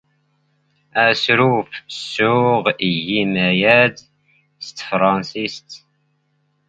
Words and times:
ⴰⵙⵔⵓⴼ 1.05 1.67
ⵙⵙⵓⵖ 1.95 2.63
ⵉⵢⵉ 2.89 3.17
ⵎⴰⵢⴰⴷ 3.31 3.95
ⵙ 4.63 4.67
ⵜⴼⵕⴰⵏⵙⵉⵙⵜ. 4.77 5.69